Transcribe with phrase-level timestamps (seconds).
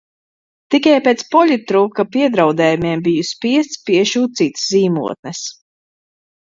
[0.75, 5.49] Tikai pēc poļitruka piedraudējumiem biju spiests piešūt citas zīmotnes.